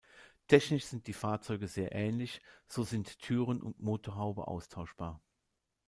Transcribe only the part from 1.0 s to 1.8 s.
die Fahrzeuge